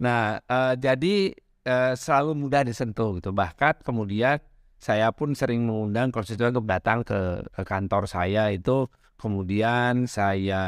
Nah, 0.02 0.42
eh, 0.42 0.74
jadi 0.74 1.14
eh, 1.62 1.94
selalu 1.94 2.34
mudah 2.34 2.66
disentuh 2.66 3.14
gitu. 3.22 3.30
Bahkan 3.30 3.86
kemudian 3.86 4.42
saya 4.82 5.14
pun 5.14 5.38
sering 5.38 5.70
mengundang 5.70 6.10
konstituen 6.10 6.50
untuk 6.50 6.66
datang 6.66 7.06
ke, 7.06 7.46
ke 7.46 7.62
kantor 7.62 8.10
saya 8.10 8.50
itu. 8.50 8.90
Kemudian 9.22 10.10
saya 10.10 10.64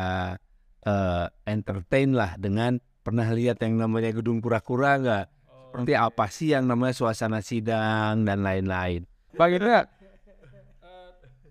eh, 0.87 1.27
entertain 1.43 2.15
lah 2.15 2.39
dengan 2.39 2.79
pernah 3.03 3.27
lihat 3.35 3.59
yang 3.67 3.83
namanya 3.83 4.15
gedung 4.15 4.39
kura-kura 4.39 5.03
nggak? 5.03 5.38
Seperti 5.69 5.93
apa 5.93 6.25
sih 6.33 6.49
yang 6.57 6.65
namanya 6.65 6.97
suasana 6.97 7.45
sidang 7.45 8.25
dan 8.25 8.41
lain-lain. 8.41 9.05
Bang 9.37 9.53
Indra, 9.53 9.85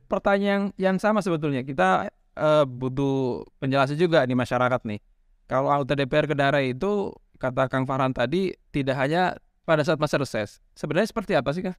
pertanyaan 0.09 0.73
yang 0.81 0.97
sama 0.97 1.21
sebetulnya. 1.21 1.61
Kita 1.61 2.09
eh, 2.33 2.65
butuh 2.65 3.45
penjelasan 3.61 3.95
juga 3.95 4.25
di 4.25 4.33
masyarakat 4.33 4.81
nih. 4.89 4.99
Kalau 5.47 5.69
anggota 5.71 5.95
DPR 5.95 6.25
ke 6.27 6.35
daerah 6.35 6.59
itu, 6.59 7.13
kata 7.39 7.69
Kang 7.69 7.85
Farhan 7.85 8.11
tadi, 8.11 8.51
tidak 8.73 8.99
hanya 8.99 9.37
pada 9.63 9.85
saat 9.85 10.01
masa 10.01 10.19
reses. 10.19 10.59
Sebenarnya 10.75 11.07
seperti 11.13 11.37
apa 11.37 11.53
sih, 11.55 11.63
Kang? 11.63 11.77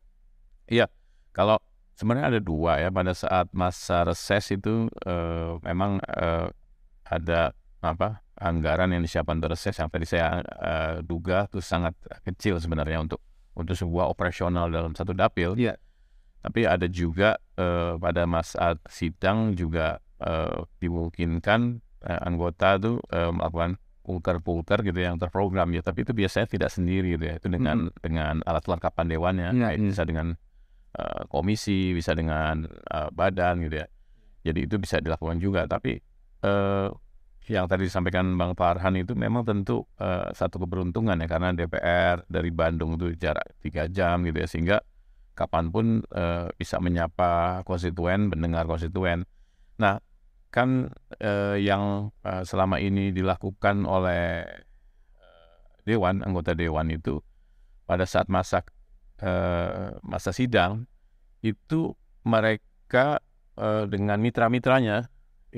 Kalau 1.34 1.58
sebenarnya 1.98 2.30
ada 2.30 2.40
dua 2.40 2.78
ya 2.78 2.88
pada 2.94 3.10
saat 3.10 3.50
masa 3.50 4.06
reses 4.06 4.54
itu 4.54 4.86
eh, 5.06 5.50
memang 5.66 5.98
eh, 6.06 6.46
ada 7.08 7.50
apa 7.82 8.22
anggaran 8.38 8.94
yang 8.94 9.02
disiapkan 9.02 9.42
reses 9.42 9.74
yang 9.74 9.90
tadi 9.90 10.06
saya 10.06 10.40
eh, 10.42 10.94
duga 11.02 11.50
itu 11.50 11.58
sangat 11.58 11.94
kecil 12.22 12.62
sebenarnya 12.62 13.02
untuk 13.02 13.20
untuk 13.58 13.74
sebuah 13.74 14.06
operasional 14.06 14.70
dalam 14.70 14.94
satu 14.94 15.10
dapil. 15.10 15.58
Iya. 15.58 15.74
Tapi 16.38 16.62
ada 16.64 16.86
juga 16.86 17.34
eh, 17.58 17.98
pada 17.98 18.22
masa 18.30 18.78
sidang 18.86 19.58
juga 19.58 19.98
eh, 20.22 20.62
dimungkinkan 20.78 21.82
eh, 22.06 22.20
anggota 22.22 22.78
tuh 22.78 23.02
eh, 23.10 23.30
melakukan 23.34 23.74
pulker-pulker 24.06 24.86
gitu 24.86 25.02
yang 25.02 25.18
terprogram 25.18 25.68
ya. 25.74 25.82
Tapi 25.82 26.06
itu 26.06 26.14
biasanya 26.14 26.46
tidak 26.46 26.70
sendiri 26.70 27.18
gitu 27.18 27.24
ya. 27.26 27.34
Itu 27.42 27.50
dengan 27.50 27.90
dengan 27.98 28.40
alat 28.46 28.64
lengkapan 28.70 29.06
dewannya. 29.10 29.48
Kayak 29.52 29.74
iya. 29.74 29.88
Bisa 29.90 30.02
dengan 30.06 30.26
eh, 30.94 31.22
komisi, 31.26 31.90
bisa 31.90 32.14
dengan 32.14 32.70
eh, 32.70 33.10
badan 33.10 33.66
gitu 33.66 33.82
ya. 33.82 33.86
Jadi 34.46 34.70
itu 34.70 34.78
bisa 34.78 35.02
dilakukan 35.02 35.42
juga. 35.42 35.66
Tapi 35.66 35.98
eh, 36.46 36.88
yang 37.48 37.64
tadi 37.64 37.88
disampaikan 37.88 38.36
Bang 38.36 38.52
Farhan 38.52 39.00
itu 39.00 39.16
memang 39.16 39.42
tentu 39.42 39.88
eh, 39.96 40.28
satu 40.36 40.60
keberuntungan 40.60 41.16
ya 41.16 41.26
karena 41.26 41.56
DPR 41.56 42.28
dari 42.28 42.52
Bandung 42.52 43.00
itu 43.00 43.16
jarak 43.16 43.56
tiga 43.64 43.88
jam 43.88 44.20
gitu 44.28 44.36
ya 44.36 44.48
sehingga 44.48 44.76
kapan 45.32 45.72
pun 45.72 45.86
eh, 46.12 46.52
bisa 46.60 46.76
menyapa 46.76 47.64
konstituen, 47.64 48.28
mendengar 48.28 48.68
konstituen. 48.68 49.24
Nah 49.80 49.96
kan 50.52 50.92
eh, 51.20 51.56
yang 51.64 52.12
eh, 52.20 52.44
selama 52.44 52.84
ini 52.84 53.16
dilakukan 53.16 53.88
oleh 53.88 54.44
eh, 55.16 55.56
dewan 55.88 56.20
anggota 56.20 56.52
dewan 56.52 56.92
itu 56.92 57.24
pada 57.88 58.04
saat 58.04 58.28
masa 58.28 58.60
eh, 59.24 59.96
masa 60.04 60.36
sidang 60.36 60.84
itu 61.40 61.96
mereka 62.28 63.24
eh, 63.56 63.84
dengan 63.88 64.20
mitra-mitranya 64.20 65.08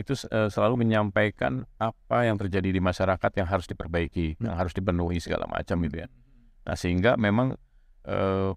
itu 0.00 0.16
eh, 0.32 0.48
selalu 0.48 0.82
menyampaikan 0.82 1.68
apa 1.76 2.24
yang 2.24 2.40
terjadi 2.40 2.72
di 2.72 2.80
masyarakat 2.80 3.30
yang 3.36 3.48
harus 3.48 3.68
diperbaiki, 3.68 4.40
yang 4.40 4.56
harus 4.56 4.72
dipenuhi 4.72 5.20
segala 5.20 5.44
macam 5.46 5.78
gitu 5.84 6.02
ya. 6.04 6.08
Nah 6.64 6.76
sehingga 6.76 7.20
memang 7.20 7.54
eh, 8.08 8.50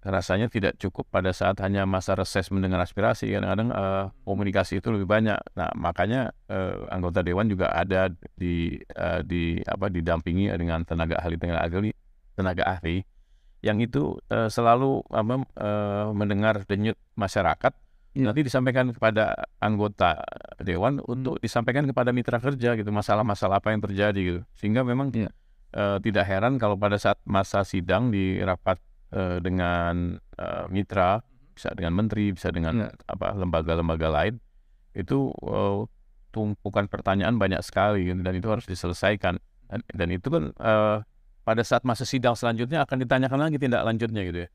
rasanya 0.00 0.48
tidak 0.48 0.80
cukup 0.80 1.04
pada 1.12 1.28
saat 1.36 1.60
hanya 1.60 1.84
masa 1.84 2.16
reses 2.16 2.48
mendengar 2.48 2.80
aspirasi, 2.80 3.32
kadang-kadang 3.32 3.68
eh, 3.72 4.04
komunikasi 4.24 4.80
itu 4.80 4.88
lebih 4.92 5.08
banyak. 5.08 5.36
Nah 5.56 5.68
makanya 5.76 6.32
eh, 6.48 6.76
anggota 6.88 7.20
dewan 7.20 7.48
juga 7.48 7.72
ada 7.72 8.08
di 8.36 8.80
eh, 8.80 9.20
di 9.24 9.60
apa 9.64 9.88
didampingi 9.92 10.52
dengan 10.56 10.84
tenaga 10.84 11.20
ahli 11.20 11.36
tenaga 11.36 11.60
ahli 11.64 11.92
tenaga 12.36 12.64
ahli 12.64 13.04
yang 13.60 13.76
itu 13.80 14.16
eh, 14.32 14.48
selalu 14.48 15.04
apa, 15.12 15.44
eh, 15.60 16.06
mendengar 16.16 16.64
denyut 16.64 16.96
masyarakat. 17.16 17.72
Nanti 18.18 18.42
disampaikan 18.42 18.90
kepada 18.90 19.38
anggota 19.62 20.18
dewan 20.58 20.98
untuk 21.06 21.38
disampaikan 21.38 21.86
kepada 21.86 22.10
mitra 22.10 22.42
kerja 22.42 22.74
gitu 22.74 22.90
masalah-masalah 22.90 23.62
apa 23.62 23.70
yang 23.70 23.82
terjadi 23.86 24.20
gitu. 24.20 24.40
Sehingga 24.58 24.82
memang 24.82 25.14
Iya. 25.14 25.30
eh, 25.70 25.98
tidak 26.02 26.26
heran 26.26 26.58
kalau 26.58 26.74
pada 26.74 26.98
saat 26.98 27.22
masa 27.22 27.62
sidang 27.62 28.10
di 28.10 28.42
rapat 28.42 28.82
eh, 29.14 29.38
dengan 29.38 30.18
eh, 30.34 30.64
mitra 30.74 31.22
bisa 31.54 31.70
dengan 31.78 31.94
menteri 31.94 32.34
bisa 32.34 32.50
dengan 32.50 32.90
Iya. 32.90 32.90
apa 33.06 33.38
lembaga-lembaga 33.38 34.10
lain 34.10 34.42
itu 34.98 35.30
eh, 35.30 35.78
tumpukan 36.34 36.90
pertanyaan 36.90 37.38
banyak 37.38 37.62
sekali 37.62 38.10
gitu, 38.10 38.22
dan 38.22 38.34
itu 38.38 38.46
harus 38.50 38.66
diselesaikan. 38.66 39.38
Dan, 39.70 39.80
dan 39.86 40.08
itu 40.10 40.26
kan 40.26 40.50
eh, 40.50 40.98
pada 41.46 41.62
saat 41.62 41.86
masa 41.86 42.02
sidang 42.02 42.34
selanjutnya 42.34 42.82
akan 42.82 43.06
ditanyakan 43.06 43.38
lagi 43.38 43.58
tindak 43.62 43.86
lanjutnya 43.86 44.22
gitu 44.26 44.38
ya. 44.46 44.48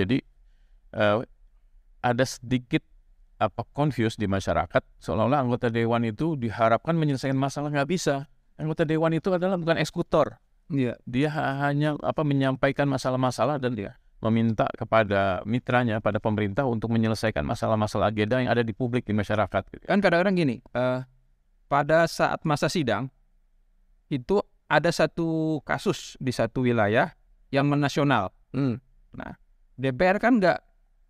Jadi 0.00 0.16
eh, 0.96 1.16
ada 2.06 2.22
sedikit 2.22 2.86
apa 3.36 3.66
confuse 3.74 4.14
di 4.16 4.30
masyarakat 4.30 4.80
seolah-olah 5.02 5.42
anggota 5.42 5.68
dewan 5.68 6.06
itu 6.06 6.38
diharapkan 6.38 6.94
menyelesaikan 6.96 7.36
masalah 7.36 7.68
nggak 7.68 7.90
bisa 7.90 8.30
anggota 8.56 8.86
dewan 8.86 9.12
itu 9.12 9.34
adalah 9.34 9.58
bukan 9.58 9.76
eksekutor 9.76 10.38
Iya. 10.66 10.98
dia 11.06 11.30
ha- 11.30 11.68
hanya 11.68 11.94
apa 12.02 12.26
menyampaikan 12.26 12.90
masalah-masalah 12.90 13.62
dan 13.62 13.78
dia 13.78 13.94
meminta 14.18 14.66
kepada 14.74 15.44
mitranya 15.44 16.00
pada 16.00 16.18
pemerintah 16.18 16.64
untuk 16.66 16.90
menyelesaikan 16.90 17.44
masalah-masalah 17.44 18.10
agenda 18.10 18.40
yang 18.40 18.50
ada 18.50 18.64
di 18.64 18.72
publik 18.72 19.04
di 19.04 19.12
masyarakat 19.12 19.62
gitu. 19.70 19.84
kan 19.84 20.00
kadang-kadang 20.00 20.34
gini, 20.34 20.56
eh, 20.72 21.04
pada 21.68 22.08
saat 22.08 22.42
masa 22.42 22.66
sidang 22.66 23.12
itu 24.08 24.40
ada 24.66 24.90
satu 24.90 25.60
kasus 25.62 26.18
di 26.18 26.34
satu 26.34 26.66
wilayah 26.66 27.14
yang 27.54 27.70
menasional. 27.70 28.34
Hmm. 28.50 28.82
DPR 29.76 30.16
kan 30.18 30.40
nggak 30.40 30.58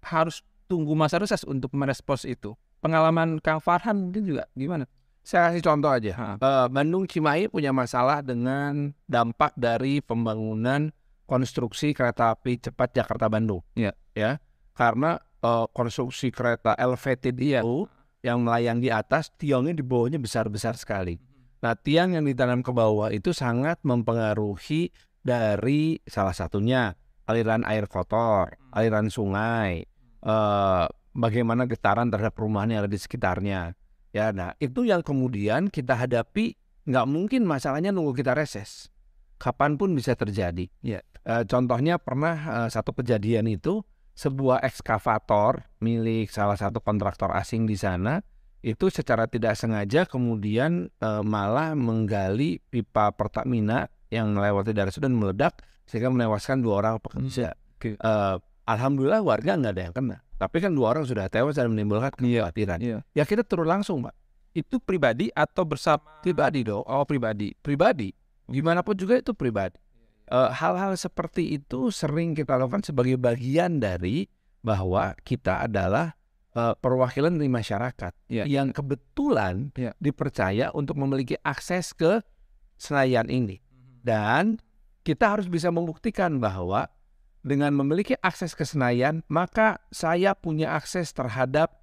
harus 0.05 0.43
tunggu 0.66 0.92
masa 0.99 1.23
reses 1.23 1.46
untuk 1.46 1.73
merespons 1.73 2.26
itu. 2.26 2.54
Pengalaman 2.82 3.38
Kang 3.40 3.62
Farhan 3.62 4.11
mungkin 4.11 4.26
juga 4.26 4.44
gimana? 4.52 4.85
Saya 5.26 5.50
kasih 5.50 5.62
contoh 5.66 5.90
aja. 5.90 6.12
Ha. 6.14 6.28
Eh, 6.38 6.66
Bandung 6.70 7.11
Cimahi 7.11 7.50
punya 7.50 7.75
masalah 7.75 8.23
dengan 8.23 8.94
dampak 9.11 9.58
dari 9.58 9.99
pembangunan 9.99 10.94
konstruksi 11.26 11.90
kereta 11.90 12.30
api 12.30 12.62
cepat 12.62 12.94
Jakarta 12.94 13.26
Bandung. 13.26 13.62
Iya. 13.75 13.90
Ya. 14.14 14.38
Karena 14.78 15.18
eh, 15.42 15.66
konstruksi 15.75 16.30
kereta 16.30 16.78
elevated 16.78 17.35
itu 17.35 17.90
yang 18.23 18.46
melayang 18.46 18.78
di 18.78 18.90
atas, 18.90 19.35
tiangnya 19.35 19.75
di 19.75 19.82
bawahnya 19.82 20.18
besar-besar 20.23 20.78
sekali. 20.78 21.18
Nah, 21.62 21.75
tiang 21.75 22.14
yang 22.14 22.26
ditanam 22.26 22.62
ke 22.62 22.70
bawah 22.70 23.11
itu 23.11 23.35
sangat 23.35 23.82
mempengaruhi 23.82 24.94
dari 25.26 25.99
salah 26.06 26.35
satunya 26.35 26.94
aliran 27.26 27.66
air 27.66 27.90
kotor, 27.90 28.54
aliran 28.70 29.11
sungai, 29.11 29.82
eh, 30.26 30.85
bagaimana 31.14 31.71
getaran 31.71 32.11
terhadap 32.11 32.35
perumahan 32.35 32.75
yang 32.75 32.80
ada 32.85 32.90
di 32.90 32.99
sekitarnya. 32.99 33.78
Ya, 34.11 34.33
nah 34.35 34.59
itu 34.59 34.83
yang 34.83 35.06
kemudian 35.06 35.71
kita 35.71 35.95
hadapi 35.95 36.59
nggak 36.87 37.06
mungkin 37.06 37.47
masalahnya 37.47 37.95
nunggu 37.95 38.18
kita 38.18 38.35
reses. 38.35 38.90
Kapan 39.38 39.78
pun 39.78 39.92
bisa 39.95 40.18
terjadi. 40.18 40.66
Ya. 40.83 41.00
Eh, 41.26 41.45
contohnya 41.47 42.02
pernah 42.02 42.66
eh, 42.66 42.68
satu 42.73 42.90
kejadian 42.97 43.47
itu 43.47 43.83
sebuah 44.16 44.64
ekskavator 44.64 45.68
milik 45.85 46.33
salah 46.33 46.56
satu 46.56 46.80
kontraktor 46.80 47.28
asing 47.37 47.68
di 47.68 47.76
sana 47.76 48.25
itu 48.64 48.88
secara 48.88 49.28
tidak 49.28 49.54
sengaja 49.61 50.09
kemudian 50.09 50.88
eh, 50.88 51.23
malah 51.23 51.76
menggali 51.76 52.64
pipa 52.73 53.12
Pertamina 53.12 53.92
yang 54.09 54.33
melewati 54.33 54.73
daerah 54.73 54.88
itu 54.88 55.02
dan 55.02 55.12
meledak 55.12 55.61
sehingga 55.87 56.11
menewaskan 56.11 56.64
dua 56.64 56.83
orang 56.83 56.97
pekerja. 56.99 57.54
oke. 57.78 57.95
Eh, 57.95 58.37
Alhamdulillah 58.66 59.23
warga 59.23 59.54
nggak 59.54 59.73
ada 59.73 59.82
yang 59.87 59.94
kena. 59.94 60.16
Tapi 60.37 60.61
kan 60.61 60.75
dua 60.75 60.92
orang 60.92 61.06
sudah 61.08 61.30
tewas 61.32 61.56
dan 61.56 61.73
menimbulkan 61.73 62.12
kekhawatiran. 62.12 62.78
Iya. 62.82 62.99
Ya 63.16 63.25
kita 63.25 63.40
turun 63.46 63.70
langsung, 63.70 64.04
Pak. 64.04 64.12
Itu 64.52 64.82
pribadi 64.82 65.30
atau 65.32 65.64
bersama? 65.64 66.20
Pribadi 66.20 66.66
dong. 66.66 66.85
Oh 66.85 67.06
pribadi. 67.08 67.56
Pribadi. 67.56 68.12
Gimana 68.44 68.85
pun 68.85 68.99
juga 68.99 69.16
itu 69.16 69.32
pribadi. 69.32 69.78
Eh, 70.26 70.50
Hal-hal 70.50 70.99
seperti 70.99 71.54
itu 71.56 71.88
sering 71.94 72.35
kita 72.35 72.58
lakukan 72.58 72.82
sebagai 72.82 73.16
bagian 73.16 73.78
dari 73.78 74.26
bahwa 74.61 75.14
kita 75.23 75.64
adalah 75.64 76.12
eh, 76.56 76.75
perwakilan 76.75 77.37
dari 77.37 77.52
masyarakat 77.52 78.12
Iya. 78.32 78.44
yang 78.49 78.73
kebetulan 78.73 79.70
Iya. 79.76 79.92
dipercaya 80.00 80.73
untuk 80.73 80.96
memiliki 80.99 81.37
akses 81.44 81.92
ke 81.92 82.25
Senayan 82.76 83.28
ini. 83.28 83.61
Dan 84.02 84.56
kita 85.00 85.37
harus 85.37 85.46
bisa 85.46 85.68
membuktikan 85.68 86.40
bahwa 86.40 86.88
dengan 87.47 87.71
memiliki 87.79 88.19
akses 88.19 88.59
ke 88.59 88.67
Senayan, 88.67 89.23
maka 89.31 89.79
saya 89.95 90.35
punya 90.35 90.75
akses 90.75 91.15
terhadap 91.15 91.79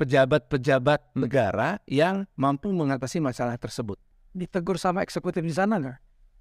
pejabat-pejabat 0.00 1.12
negara 1.12 1.84
yang 1.84 2.24
mampu 2.40 2.72
mengatasi 2.72 3.20
masalah 3.20 3.60
tersebut. 3.60 4.00
Ditegur 4.32 4.80
sama 4.80 5.04
eksekutif 5.04 5.44
di 5.44 5.52
sana 5.52 5.76
nggak? 5.76 5.98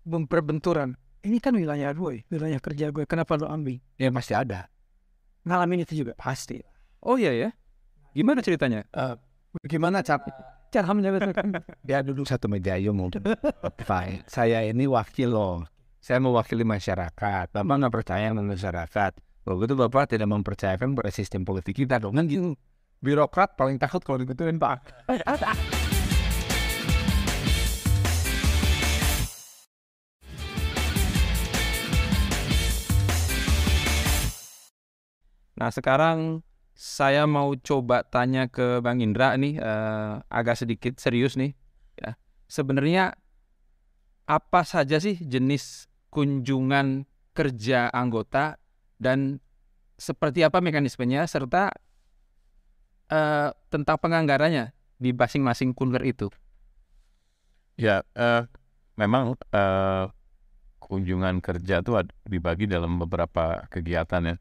Memperbenturan. 0.08 0.96
Ini 1.28 1.44
kan 1.44 1.60
wilayah 1.60 1.92
gue, 1.92 2.24
wilayah 2.32 2.60
kerja 2.64 2.96
gue. 2.96 3.04
Kenapa 3.04 3.36
lo 3.36 3.52
ambil? 3.52 3.84
Ya 4.00 4.08
pasti 4.16 4.32
ada. 4.32 4.72
Ngalamin 5.44 5.84
itu 5.84 6.06
juga. 6.06 6.16
Pasti. 6.16 6.64
Oh 7.04 7.20
iya 7.20 7.36
ya. 7.36 7.50
Gimana 8.16 8.40
ceritanya? 8.40 8.88
Gimana 9.68 10.00
cara? 10.00 10.24
Cara 10.72 10.92
menjawab 10.92 11.24
Ya 11.88 12.00
duduk 12.04 12.28
satu 12.28 12.48
meja 12.48 12.76
yuk. 12.80 12.96
Fine. 13.88 14.24
Saya 14.28 14.64
ini 14.64 14.88
wakil 14.88 15.32
loh. 15.32 15.75
Saya 16.06 16.22
mewakili 16.22 16.62
masyarakat. 16.62 17.50
Bapak 17.50 17.76
nggak 17.82 17.90
percaya 17.90 18.30
dengan 18.30 18.54
masyarakat. 18.54 19.12
Kalau 19.42 19.58
gitu 19.58 19.74
Bapak 19.74 20.14
tidak 20.14 20.30
mempercayakan 20.30 20.94
pada 20.94 21.10
sistem 21.10 21.42
politik 21.42 21.82
kita 21.82 21.98
dong. 21.98 22.14
Kan 22.14 22.30
gitu. 22.30 22.54
Birokrat 23.02 23.58
paling 23.58 23.82
takut 23.82 24.06
kalau 24.06 24.22
digituin 24.22 24.62
Pak. 24.62 25.02
Nah 35.58 35.74
sekarang 35.74 36.46
saya 36.78 37.26
mau 37.26 37.58
coba 37.58 38.06
tanya 38.06 38.46
ke 38.46 38.78
Bang 38.86 39.02
Indra 39.02 39.34
nih 39.42 39.58
eh, 39.58 40.14
agak 40.30 40.62
sedikit 40.62 41.02
serius 41.02 41.34
nih. 41.34 41.58
Ya. 41.98 42.14
Sebenarnya 42.46 43.18
apa 44.30 44.62
saja 44.62 45.02
sih 45.02 45.18
jenis 45.18 45.90
kunjungan 46.16 47.04
kerja 47.36 47.92
anggota 47.92 48.56
dan 48.96 49.44
seperti 50.00 50.48
apa 50.48 50.64
mekanismenya 50.64 51.28
serta 51.28 51.76
eh, 53.12 53.50
tentang 53.68 54.00
penganggarannya 54.00 54.72
di 54.96 55.12
masing-masing 55.12 55.76
kunker 55.76 56.08
itu. 56.08 56.32
Ya, 57.76 58.08
eh, 58.16 58.48
memang 58.96 59.36
eh, 59.52 60.08
kunjungan 60.80 61.44
kerja 61.44 61.84
ad- 61.84 62.16
dibagi 62.24 62.72
dalam 62.72 62.96
beberapa 63.04 63.68
kegiatan 63.68 64.24
ya. 64.32 64.36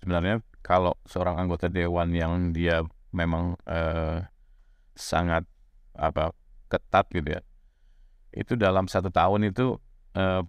Sebenarnya 0.00 0.40
kalau 0.64 0.96
seorang 1.04 1.36
anggota 1.36 1.68
dewan 1.68 2.16
yang 2.16 2.56
dia 2.56 2.80
memang 3.12 3.60
eh, 3.68 4.24
sangat 4.96 5.44
apa 5.92 6.32
ketat 6.72 7.04
gitu 7.12 7.36
ya, 7.36 7.42
itu 8.32 8.56
dalam 8.56 8.88
satu 8.88 9.12
tahun 9.12 9.52
itu 9.52 9.76
eh, 10.16 10.40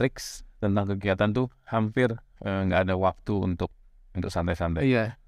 matriks 0.00 0.48
tentang 0.64 0.88
kegiatan 0.96 1.28
tuh 1.28 1.52
hampir 1.68 2.16
eh, 2.40 2.60
nggak 2.64 2.88
ada 2.88 2.96
waktu 2.96 3.36
untuk 3.36 3.68
untuk 4.16 4.32
santai-santai 4.32 4.88
Iya. 4.88 5.20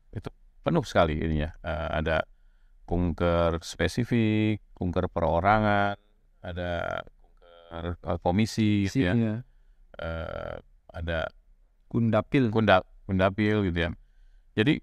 penuh 0.65 0.81
sekali 0.89 1.19
ininya. 1.21 1.53
Eh, 1.61 1.89
ada 2.01 2.25
kunker 2.89 3.61
spesifik, 3.61 4.65
kunker 4.73 5.13
perorangan, 5.13 5.99
ada 6.41 7.03
kunker 7.21 7.85
eh, 8.01 8.19
komisi, 8.25 8.89
gitu 8.89 9.11
ya. 9.11 9.13
Iya. 9.13 9.35
Eh, 10.01 10.57
ada 10.89 11.29
Kundapil. 11.93 12.49
kunda 12.49 12.81
kundapil 13.05 13.69
gitu 13.69 13.77
ya. 13.77 13.91
Jadi 14.57 14.81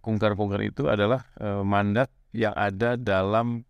kunker-kunker 0.00 0.60
itu 0.60 0.88
adalah 0.92 1.24
mandat 1.64 2.08
yang 2.36 2.52
ada 2.52 2.96
dalam 3.00 3.64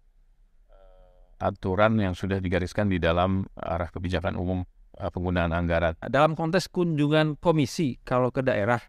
aturan 1.39 1.99
yang 2.03 2.15
sudah 2.19 2.39
digariskan 2.43 2.87
di 2.91 2.99
dalam 2.99 3.47
arah 3.55 3.91
kebijakan 3.91 4.35
umum 4.35 4.67
penggunaan 4.99 5.51
anggaran. 5.51 5.99
Dalam 6.01 6.39
konteks 6.39 6.71
kunjungan 6.71 7.39
komisi 7.39 7.99
kalau 8.03 8.31
ke 8.31 8.41
daerah 8.41 8.81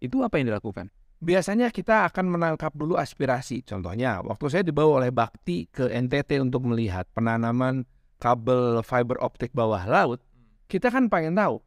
itu 0.00 0.24
apa 0.24 0.40
yang 0.40 0.50
dilakukan? 0.54 0.88
Biasanya 1.20 1.68
kita 1.68 2.08
akan 2.08 2.32
menangkap 2.32 2.72
dulu 2.72 2.96
aspirasi. 2.96 3.60
Contohnya, 3.60 4.24
waktu 4.24 4.46
saya 4.48 4.64
dibawa 4.64 5.04
oleh 5.04 5.12
Bakti 5.12 5.68
ke 5.68 5.92
NTT 5.92 6.40
untuk 6.40 6.64
melihat 6.64 7.04
penanaman 7.12 7.84
kabel 8.16 8.80
fiber 8.80 9.20
optik 9.20 9.52
bawah 9.52 9.84
laut, 9.84 10.24
kita 10.64 10.88
kan 10.88 11.12
pengen 11.12 11.36
tahu 11.36 11.60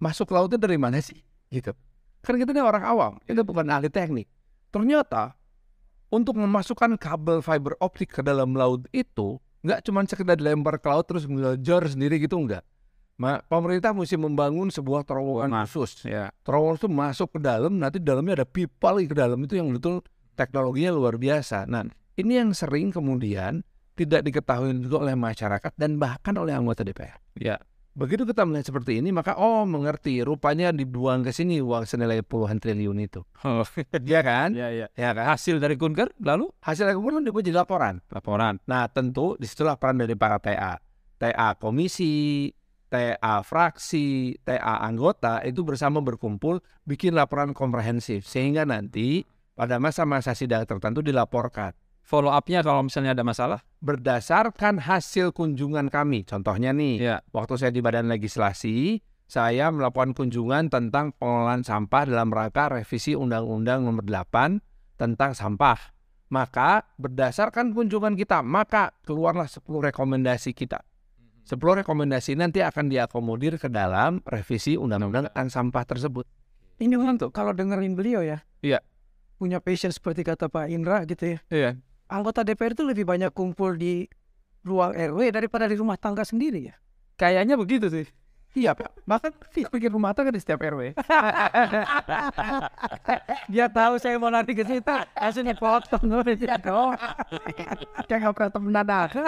masuk 0.00 0.32
lautnya 0.32 0.56
dari 0.56 0.80
mana 0.80 0.96
sih, 1.04 1.20
gitu. 1.52 1.76
Kan 2.24 2.40
kita 2.40 2.56
ini 2.56 2.64
orang 2.64 2.84
awam, 2.88 3.12
kita 3.28 3.44
bukan 3.44 3.68
ahli 3.68 3.92
teknik. 3.92 4.32
Ternyata 4.72 5.36
untuk 6.08 6.40
memasukkan 6.40 6.96
kabel 6.96 7.44
fiber 7.44 7.76
optik 7.84 8.16
ke 8.16 8.20
dalam 8.24 8.56
laut 8.56 8.88
itu 8.96 9.36
nggak 9.60 9.82
cuma 9.84 10.06
sekedar 10.06 10.38
dilempar 10.38 10.78
ke 10.78 10.86
laut 10.86 11.04
terus 11.04 11.26
ngelajar 11.26 11.84
sendiri 11.90 12.16
gitu 12.22 12.38
enggak. 12.38 12.64
Ma- 13.16 13.40
pemerintah 13.40 13.90
mesti 13.90 14.14
membangun 14.14 14.68
sebuah 14.68 15.00
terowongan 15.02 15.48
khusus 15.64 16.04
Ya. 16.04 16.28
terowongan 16.44 16.76
itu 16.76 16.88
masuk 16.88 17.28
ke 17.32 17.40
dalam, 17.40 17.76
nanti 17.76 17.96
di 17.96 18.04
dalamnya 18.04 18.40
ada 18.40 18.46
pipa 18.46 18.92
lagi 18.92 19.08
ke 19.08 19.16
dalam 19.16 19.40
itu 19.40 19.56
yang 19.56 19.72
betul 19.72 20.04
teknologinya 20.32 20.92
luar 20.92 21.16
biasa. 21.16 21.64
Nah, 21.64 21.88
ini 22.14 22.32
yang 22.36 22.52
sering 22.52 22.92
kemudian 22.92 23.64
tidak 23.96 24.20
diketahui 24.20 24.76
juga 24.78 25.00
oleh 25.00 25.16
masyarakat 25.16 25.72
dan 25.74 25.96
bahkan 25.96 26.36
oleh 26.36 26.52
anggota 26.52 26.84
DPR. 26.84 27.16
Ya. 27.34 27.56
Begitu 27.96 28.28
kita 28.28 28.44
melihat 28.44 28.68
seperti 28.68 29.00
ini, 29.00 29.08
maka 29.08 29.32
oh 29.32 29.64
mengerti, 29.64 30.20
rupanya 30.20 30.68
dibuang 30.68 31.24
ke 31.24 31.32
sini 31.32 31.64
uang 31.64 31.88
senilai 31.88 32.20
puluhan 32.20 32.60
triliun 32.60 33.00
itu. 33.00 33.24
Oh, 33.40 33.64
Ya 34.04 34.20
kan? 34.20 34.52
ya, 34.52 34.68
ya. 34.68 34.92
Ya 34.92 35.16
kan? 35.16 35.32
Hasil 35.32 35.56
dari 35.56 35.80
kunker 35.80 36.12
lalu 36.20 36.52
Hasil 36.60 36.92
kemudian 36.92 37.24
dibuat 37.24 37.48
jadi 37.48 37.56
laporan. 37.56 38.04
laporan. 38.12 38.60
Nah, 38.68 38.84
tentu 38.92 39.40
di 39.40 39.48
situlah 39.48 39.80
peran 39.80 39.96
dari 39.96 40.12
para 40.12 40.36
TA. 40.36 40.76
TA 41.16 41.56
komisi, 41.56 42.52
TA 42.86 43.42
fraksi, 43.42 44.38
TA 44.46 44.82
anggota 44.82 45.42
itu 45.42 45.66
bersama 45.66 45.98
berkumpul 45.98 46.62
bikin 46.86 47.18
laporan 47.18 47.50
komprehensif 47.50 48.24
sehingga 48.24 48.62
nanti 48.62 49.26
pada 49.56 49.80
masa-masa 49.82 50.36
sidang 50.36 50.68
tertentu 50.68 51.00
dilaporkan 51.02 51.74
Follow 52.06 52.30
up-nya 52.30 52.62
kalau 52.62 52.86
misalnya 52.86 53.18
ada 53.18 53.26
masalah. 53.26 53.66
berdasarkan 53.82 54.78
hasil 54.78 55.34
kunjungan 55.34 55.90
kami. 55.90 56.22
Contohnya 56.22 56.70
nih, 56.70 57.02
Ya. 57.02 57.16
waktu 57.34 57.58
saya 57.58 57.74
di 57.74 57.82
Badan 57.82 58.06
Legislasi, 58.06 59.02
saya 59.26 59.74
melakukan 59.74 60.14
kunjungan 60.14 60.70
tentang 60.70 61.10
pengelolaan 61.18 61.66
sampah 61.66 62.06
dalam 62.06 62.30
rangka 62.30 62.70
revisi 62.70 63.18
Undang-Undang 63.18 63.82
Nomor 63.82 64.06
8 64.06 64.62
tentang 64.94 65.34
sampah. 65.34 65.98
Maka 66.30 66.86
berdasarkan 66.94 67.74
kunjungan 67.74 68.14
kita, 68.14 68.38
maka 68.46 68.94
keluarlah 69.02 69.50
10 69.50 69.90
rekomendasi 69.90 70.54
kita. 70.54 70.86
10 71.46 71.86
rekomendasi 71.86 72.34
nanti 72.34 72.58
akan 72.58 72.90
diakomodir 72.90 73.54
ke 73.62 73.70
dalam 73.70 74.18
revisi 74.26 74.74
Undang-Undang 74.74 75.30
tentang 75.30 75.46
sampah 75.46 75.86
tersebut. 75.86 76.26
Ini 76.82 76.98
tuh 77.22 77.30
kalau 77.30 77.54
dengerin 77.54 77.94
beliau 77.94 78.18
ya. 78.20 78.42
Iya. 78.66 78.82
Punya 79.38 79.62
passion 79.62 79.94
seperti 79.94 80.26
kata 80.26 80.50
Pak 80.50 80.66
Indra 80.66 81.06
gitu 81.06 81.38
ya. 81.38 81.38
Iya. 81.46 81.70
Anggota 82.10 82.42
DPR 82.42 82.74
itu 82.74 82.82
lebih 82.82 83.06
banyak 83.06 83.30
kumpul 83.30 83.78
di 83.78 84.10
ruang 84.66 84.90
RW 84.90 85.30
daripada 85.30 85.70
di 85.70 85.78
rumah 85.78 85.94
tangga 85.94 86.26
sendiri 86.26 86.66
ya. 86.66 86.74
Kayaknya 87.14 87.54
begitu 87.54 87.86
sih. 87.94 88.06
Iya 88.56 88.72
Pak. 88.72 89.04
Bahkan 89.04 89.32
bikin 89.68 89.92
rumah 89.92 90.16
tangga 90.16 90.32
di 90.32 90.40
setiap 90.40 90.64
RW. 90.64 90.96
Dia 93.52 93.68
tahu 93.68 94.00
saya 94.00 94.16
mau 94.16 94.32
nanti 94.32 94.56
ke 94.56 94.64
situ. 94.64 94.96
Langsung 95.12 95.44
dipotong. 95.44 96.24
Dia 96.40 96.56
dong. 96.56 96.96
Dia 98.08 98.16
nggak 98.16 98.32
pernah 98.32 98.60
mendadak. 98.64 99.12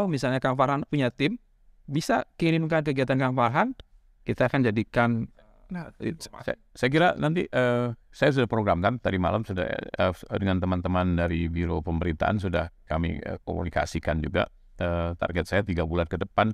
Oh, 0.00 0.08
misalnya 0.08 0.40
Kang 0.40 0.56
Farhan 0.56 0.84
punya 0.88 1.12
tim, 1.12 1.36
bisa 1.84 2.24
kirimkan 2.40 2.84
kegiatan 2.84 3.16
Kang 3.16 3.36
Farhan, 3.36 3.76
kita 4.24 4.48
akan 4.48 4.64
jadikan 4.64 5.28
Nah, 5.66 5.90
Saya, 5.98 6.54
saya 6.78 6.90
kira 6.94 7.18
nanti 7.18 7.42
eh, 7.50 7.90
saya 8.14 8.30
sudah 8.30 8.46
programkan 8.46 9.02
tadi 9.02 9.18
malam 9.18 9.42
sudah 9.42 9.66
eh, 9.66 10.14
dengan 10.38 10.62
teman-teman 10.62 11.18
dari 11.18 11.50
biro 11.50 11.82
pemberitaan 11.82 12.38
sudah 12.38 12.70
kami 12.86 13.18
eh, 13.18 13.42
komunikasikan 13.42 14.22
juga 14.22 14.46
Eh, 14.76 15.10
target 15.16 15.44
saya 15.48 15.62
tiga 15.64 15.88
bulan 15.88 16.04
ke 16.04 16.20
depan 16.20 16.52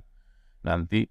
nanti 0.63 1.07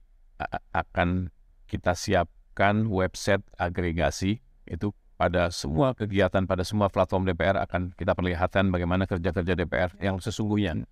akan 0.75 1.31
kita 1.71 1.95
siapkan 1.95 2.89
website 2.91 3.45
agregasi 3.57 4.43
itu 4.67 4.91
pada 5.15 5.55
semua 5.55 5.95
kegiatan 5.95 6.43
pada 6.51 6.67
semua 6.67 6.91
platform 6.91 7.31
DPR 7.31 7.55
akan 7.63 7.95
kita 7.95 8.17
perlihatkan 8.19 8.75
bagaimana 8.75 9.07
kerja-kerja 9.07 9.55
DPR 9.55 9.91
yang 10.03 10.19
sesungguhnya. 10.19 10.83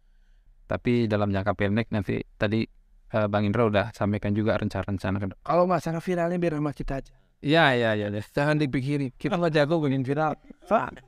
tapi 0.70 1.10
dalam 1.10 1.34
jangka 1.34 1.58
pendek 1.58 1.90
nanti 1.90 2.22
tadi 2.38 2.62
eh, 3.10 3.26
Bang 3.26 3.42
Indra 3.42 3.66
udah 3.66 3.90
sampaikan 3.90 4.30
juga 4.30 4.54
rencana-rencana 4.54 5.18
kalau 5.42 5.66
masalah 5.66 5.98
viralnya 5.98 6.38
biar 6.38 6.62
sama 6.62 6.70
kita 6.70 7.02
aja. 7.02 7.14
Iya, 7.40 7.64
iya, 7.74 7.90
iya. 7.96 8.06
iya. 8.12 8.22
Jangan 8.22 8.60
dipikirin. 8.60 9.16
Kita 9.16 9.40
nggak 9.40 9.56
jago 9.56 9.80
bikin 9.80 10.04
viral. 10.04 10.36
Pak. 10.68 11.00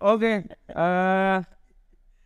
Oke, 0.00 0.48
eh 0.50 1.38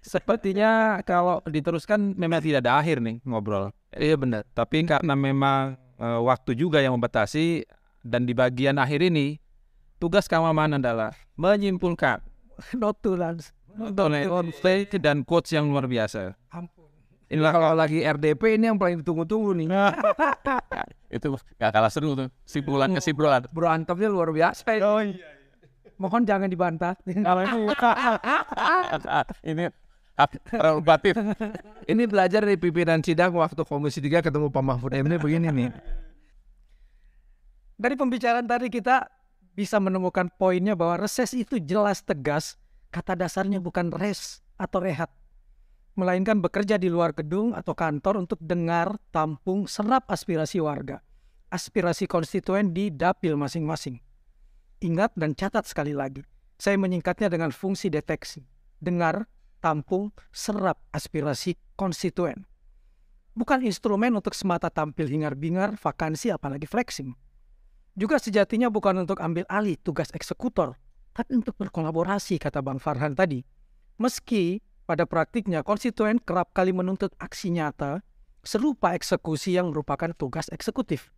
sepertinya 0.02 0.98
kalau 1.06 1.42
diteruskan 1.46 2.18
memang 2.18 2.42
tidak 2.42 2.66
ada 2.66 2.82
akhir 2.82 2.98
nih 3.02 3.22
ngobrol. 3.22 3.70
Iya 3.96 4.16
benar. 4.16 4.42
Tapi 4.56 4.84
karena 4.88 5.14
memang 5.16 5.76
eh, 6.00 6.20
waktu 6.24 6.56
juga 6.56 6.80
yang 6.80 6.96
membatasi 6.96 7.64
dan 8.02 8.26
di 8.26 8.32
bagian 8.34 8.80
akhir 8.80 9.04
ini 9.04 9.38
tugas 10.02 10.26
Kang 10.26 10.42
Maman 10.42 10.82
adalah 10.82 11.14
menyimpulkan 11.38 12.20
Notulans. 12.80 13.54
play 14.60 14.84
dan 15.00 15.24
quotes 15.24 15.54
yang 15.56 15.72
luar 15.72 15.88
biasa. 15.88 16.36
Ampun. 16.52 16.82
Inilah 17.32 17.52
kalau 17.56 17.72
lagi 17.72 18.04
RDP 18.04 18.60
ini 18.60 18.68
yang 18.68 18.76
paling 18.76 19.00
ditunggu-tunggu 19.00 19.56
nih. 19.56 19.72
Itu 21.16 21.32
gak 21.56 21.72
kalah 21.72 21.88
seru 21.88 22.12
tuh 22.12 22.28
simpulan 22.44 22.92
kesimpulan. 22.92 23.48
Berantemnya 23.48 24.12
luar 24.12 24.28
biasa. 24.36 24.68
Oh 24.84 25.00
iya. 25.00 25.40
Mohon 25.96 26.28
jangan 26.28 26.48
dibantah. 26.52 26.92
Kalau 27.00 27.40
ini 27.40 27.72
ini 29.48 29.64
prerogatif. 30.46 31.16
Ini 31.88 32.02
belajar 32.06 32.44
dari 32.44 32.60
pimpinan 32.60 33.00
sidang 33.00 33.34
waktu 33.36 33.64
Komisi 33.64 33.98
3 33.98 34.22
ketemu 34.22 34.48
Pak 34.52 34.64
Mahfud 34.64 34.92
MD 34.92 35.18
begini 35.18 35.48
nih. 35.50 35.70
dari 37.82 37.98
pembicaraan 37.98 38.46
tadi 38.46 38.70
kita 38.70 39.10
bisa 39.58 39.82
menemukan 39.82 40.30
poinnya 40.38 40.78
bahwa 40.78 41.02
reses 41.02 41.34
itu 41.34 41.58
jelas 41.58 41.98
tegas 42.06 42.54
kata 42.94 43.18
dasarnya 43.18 43.58
bukan 43.58 43.90
res 43.90 44.38
atau 44.54 44.78
rehat 44.78 45.10
melainkan 45.92 46.40
bekerja 46.40 46.80
di 46.80 46.88
luar 46.88 47.12
gedung 47.12 47.52
atau 47.52 47.76
kantor 47.76 48.24
untuk 48.24 48.40
dengar, 48.40 48.96
tampung, 49.12 49.68
serap 49.68 50.08
aspirasi 50.08 50.60
warga. 50.64 51.04
Aspirasi 51.52 52.08
konstituen 52.08 52.72
di 52.72 52.88
dapil 52.88 53.36
masing-masing. 53.36 54.00
Ingat 54.80 55.12
dan 55.14 55.36
catat 55.36 55.68
sekali 55.68 55.92
lagi, 55.92 56.24
saya 56.56 56.80
menyingkatnya 56.80 57.28
dengan 57.28 57.52
fungsi 57.52 57.92
deteksi. 57.92 58.40
Dengar, 58.80 59.28
tampung, 59.62 60.10
serap 60.34 60.82
aspirasi 60.90 61.54
konstituen. 61.78 62.42
Bukan 63.38 63.62
instrumen 63.62 64.12
untuk 64.18 64.34
semata 64.34 64.68
tampil 64.68 65.06
hingar-bingar, 65.06 65.78
vakansi, 65.78 66.34
apalagi 66.34 66.66
flexing. 66.66 67.14
Juga 67.94 68.18
sejatinya 68.18 68.66
bukan 68.68 69.06
untuk 69.06 69.22
ambil 69.22 69.46
alih 69.46 69.78
tugas 69.78 70.10
eksekutor, 70.10 70.74
tapi 71.14 71.38
untuk 71.38 71.54
berkolaborasi, 71.56 72.42
kata 72.42 72.58
Bang 72.60 72.82
Farhan 72.82 73.14
tadi. 73.14 73.46
Meski 73.96 74.60
pada 74.82 75.06
praktiknya 75.06 75.62
konstituen 75.62 76.18
kerap 76.18 76.50
kali 76.50 76.74
menuntut 76.74 77.14
aksi 77.22 77.54
nyata 77.54 78.02
serupa 78.42 78.98
eksekusi 78.98 79.54
yang 79.54 79.70
merupakan 79.70 80.10
tugas 80.12 80.50
eksekutif. 80.50 81.14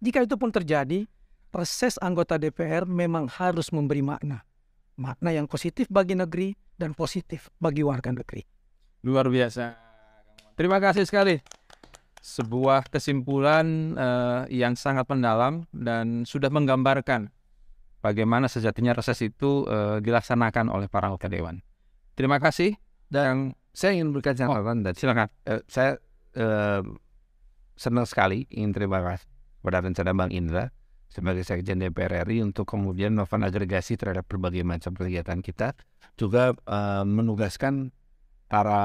Jika 0.00 0.24
itu 0.24 0.34
pun 0.40 0.50
terjadi, 0.50 1.06
reses 1.52 2.00
anggota 2.00 2.40
DPR 2.40 2.88
memang 2.88 3.28
harus 3.28 3.70
memberi 3.70 4.00
makna. 4.00 4.42
Makna 4.96 5.32
yang 5.32 5.46
positif 5.48 5.86
bagi 5.88 6.16
negeri 6.16 6.56
dan 6.80 6.96
positif 6.96 7.52
bagi 7.60 7.84
warga 7.84 8.08
negeri. 8.08 8.40
Luar 9.04 9.28
biasa. 9.28 9.76
Terima 10.56 10.80
kasih 10.80 11.04
sekali. 11.04 11.36
sebuah 12.20 12.92
kesimpulan 12.92 13.96
eh, 13.96 14.60
yang 14.60 14.76
sangat 14.76 15.08
mendalam 15.08 15.64
dan 15.72 16.28
sudah 16.28 16.52
menggambarkan 16.52 17.32
bagaimana 18.04 18.44
sejatinya 18.44 18.92
reses 18.92 19.24
itu 19.24 19.64
eh, 19.64 20.04
dilaksanakan 20.04 20.68
oleh 20.68 20.84
para 20.92 21.08
anggota 21.08 21.32
dewan. 21.32 21.64
Terima 22.12 22.36
kasih 22.36 22.76
dan 23.08 23.56
Saya 23.70 23.94
ingin 23.96 24.10
berikan 24.10 24.34
catatan 24.34 24.82
dan 24.82 24.92
silakan. 24.98 25.30
eh, 25.46 25.62
saya 25.70 25.96
eh, 26.36 26.82
senang 27.78 28.04
sekali 28.04 28.44
ingin 28.52 28.76
terima 28.76 29.00
kasih 29.00 29.30
pada 29.64 29.80
rencana 29.80 30.12
Bang 30.12 30.28
Indra 30.34 30.68
sebagai 31.10 31.42
Sekjen 31.42 31.82
DPR 31.82 32.22
RI 32.22 32.46
untuk 32.46 32.70
kemudian 32.70 33.18
melakukan 33.18 33.42
agregasi 33.42 33.98
terhadap 33.98 34.30
berbagai 34.30 34.62
macam 34.62 34.94
kegiatan 34.94 35.42
kita 35.42 35.74
juga 36.14 36.54
eh, 36.54 37.04
menugaskan 37.04 37.90
para 38.50 38.82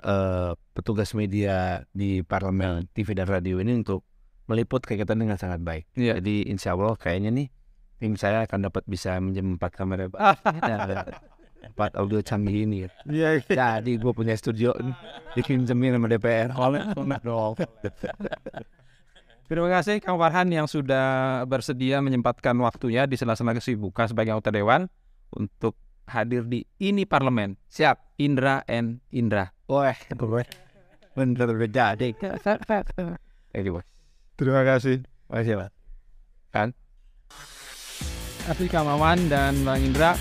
eh, 0.00 0.52
petugas 0.72 1.12
media 1.12 1.84
di 1.92 2.24
parlemen 2.24 2.88
TV 2.92 3.12
dan 3.12 3.28
radio 3.28 3.60
ini 3.60 3.84
untuk 3.84 4.04
meliput 4.48 4.84
kegiatan 4.84 5.16
dengan 5.16 5.36
sangat 5.36 5.60
baik. 5.60 5.84
Iya. 5.96 6.20
Jadi 6.20 6.48
insya 6.48 6.72
Allah 6.72 6.96
kayaknya 6.96 7.30
nih 7.32 7.48
tim 7.96 8.12
saya 8.16 8.44
akan 8.44 8.68
dapat 8.68 8.84
bisa 8.84 9.16
minjem 9.20 9.56
empat 9.56 9.72
kamera 9.72 10.04
empat 11.66 11.98
audio 11.98 12.22
canggih 12.22 12.68
ini. 12.68 12.86
Iya. 13.08 13.42
Jadi 13.42 13.98
gue 13.98 14.12
punya 14.14 14.36
studio 14.38 14.70
nih, 14.76 14.94
dipinjemin 15.34 15.98
sama 15.98 16.08
DPR. 16.08 16.50
Terima 19.46 19.70
kasih 19.70 20.02
Kang 20.02 20.18
Farhan 20.18 20.50
yang 20.50 20.66
sudah 20.66 21.42
bersedia 21.46 22.02
menyempatkan 22.02 22.58
waktunya 22.58 23.06
di 23.06 23.14
sela-sela 23.14 23.54
kesibukan 23.54 24.10
sebagai 24.10 24.34
anggota 24.34 24.50
dewan 24.50 24.90
untuk 25.30 25.78
hadir 26.10 26.42
di 26.46 26.66
ini 26.82 27.06
parlemen. 27.06 27.54
Siap. 27.70 28.18
Indra 28.18 28.66
and 28.66 28.98
Indra. 29.14 29.54
Wah, 29.70 29.94
bener 31.14 31.48
jadi. 31.70 32.10
Thank 33.52 33.64
you, 33.66 33.72
bos. 33.76 33.86
Terima 34.34 34.66
kasih. 34.66 35.04
Pak. 35.30 35.70
Asli 38.46 38.66
Kang 38.66 38.86
Maman 38.86 39.30
dan 39.30 39.58
Bang 39.62 39.82
Indra 39.82 40.14